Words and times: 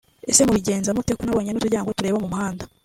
Ese 0.29 0.41
mubigenza 0.47 0.95
mute 0.95 1.11
ko 1.17 1.21
nabonye 1.23 1.49
n’uturyango 1.51 1.95
tureba 1.97 2.21
mu 2.23 2.29
muhanda 2.33 2.63